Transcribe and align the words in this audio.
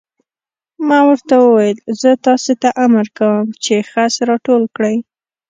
ما 0.87 0.99
ورته 1.09 1.35
وویل: 1.39 1.77
زه 2.01 2.11
تاسې 2.25 2.53
ته 2.61 2.69
امر 2.85 3.05
کوم 3.17 3.45
چې 3.63 3.75
خس 3.91 4.13
را 4.27 4.35
ټول 4.45 4.63
کړئ. 4.75 4.95